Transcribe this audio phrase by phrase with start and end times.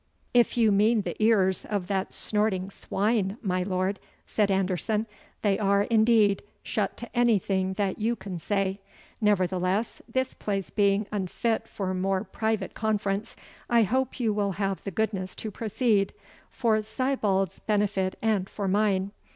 [0.33, 5.05] "If you mean the ears of that snorting swine, my lord," said Anderson,
[5.43, 8.79] "they are, indeed, shut to anything that you can say;
[9.21, 13.35] nevertheless, this place being unfit for more private conference,
[13.69, 16.13] I hope you will have the goodness to proceed,
[16.49, 19.11] for Sibbald's benefit and for mine.